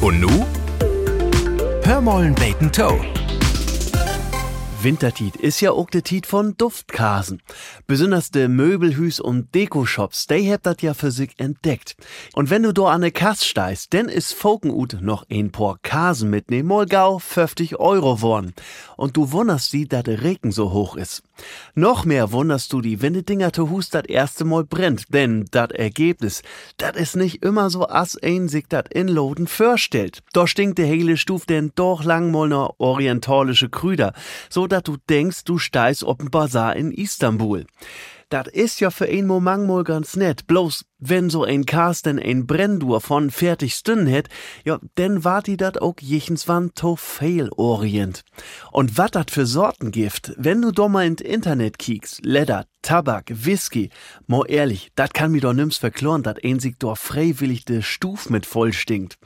[0.00, 0.46] Und nu?
[1.82, 3.00] Hörmollen Bacon Toe.
[4.80, 7.42] Wintertiet ist ja auch der Tiet von Duftkasen.
[7.88, 11.96] Besonders de Möbelhüs und Dekoshops, die habt dat ja für sich entdeckt.
[12.34, 16.30] Und wenn du do an ne Kass steist, denn is Fokenut noch ein paar Kasen
[16.30, 18.54] mitnehmen, mal gau 50 Euro worn.
[18.98, 21.22] Und du wunderst die, dat der Regen so hoch is.
[21.76, 25.44] Noch mehr wunderst du die, wenn die Dinger zu Hus dat erste Mal brennt, denn
[25.52, 26.42] dat Ergebnis,
[26.78, 30.24] dat is nicht immer so ass ein sich dat in Loden vorstellt.
[30.32, 34.14] Da stinkt de hele Stuf denn doch lang mal ne orientalische Krüder,
[34.50, 37.66] so dat du denkst, du steist op'n Bazar in Istanbul.
[38.30, 42.46] Dat is ja für ein Moment mal ganz nett, bloß wenn so ein Carsten ein
[42.46, 44.28] Brenndur von fertig stünden het,
[44.64, 48.24] ja, denn wart die dat auch jichens wann to fail orient.
[48.72, 53.26] Und wat dat für Sorten gift, wenn du doch mal ins Internet kiekst, Leder, Tabak,
[53.28, 53.90] Whisky,
[54.26, 58.28] mo ehrlich, dat kann mir doch nims verkloren, dat ein sich doch freiwillig de Stuf
[58.30, 59.18] mit voll stinkt.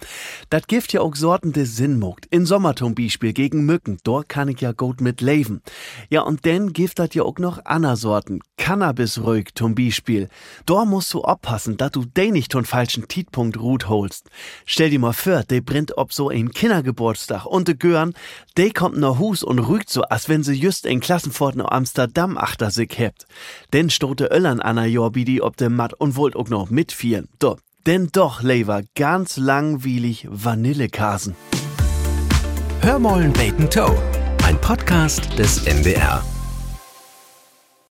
[0.50, 2.26] Dat gift ja auch Sorten de Sinn mogt.
[2.26, 5.62] In Sommer zum Beispiel gegen Mücken, dort kann ich ja gut mit leben.
[6.10, 8.40] Ja, und denn gift dat ja auch noch Anna Sorten.
[8.62, 10.28] Cannabis-Rög zum Beispiel.
[10.66, 14.30] Dort musst du aufpassen, dass du den nicht ton falschen Tietpunkt Rut holst.
[14.66, 18.14] Stell dir mal vor, de brennt ob so ein Kindergeburtstag und de Gören,
[18.56, 22.38] de kommt nach Hus und rügt so, als wenn sie just ein Klassenfort nach Amsterdam
[22.38, 23.26] achter sich hebt.
[23.72, 27.28] Denn stote Öllern Anna Jorbidi ob dem Matt und wollt auch noch mitfieren.
[27.40, 27.56] Do,
[27.88, 31.34] denn doch, Lever, ganz langweilig Vanillekasen.
[32.80, 34.00] Hörmollen Bacon Toe.
[34.44, 36.22] Ein Podcast des NDR.